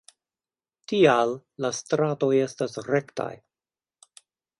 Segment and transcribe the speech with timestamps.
[0.91, 1.33] Tial
[1.65, 3.29] la stratoj estas rektaj.